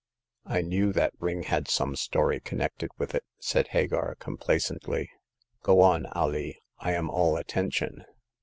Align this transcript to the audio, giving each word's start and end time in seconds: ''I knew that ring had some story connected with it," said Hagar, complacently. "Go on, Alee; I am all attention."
''I 0.47 0.61
knew 0.63 0.91
that 0.93 1.13
ring 1.19 1.43
had 1.43 1.67
some 1.67 1.95
story 1.95 2.39
connected 2.39 2.89
with 2.97 3.13
it," 3.13 3.23
said 3.37 3.67
Hagar, 3.67 4.15
complacently. 4.15 5.11
"Go 5.61 5.79
on, 5.81 6.07
Alee; 6.15 6.59
I 6.79 6.93
am 6.93 7.07
all 7.11 7.37
attention." 7.37 8.05